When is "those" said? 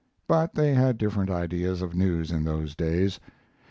2.43-2.73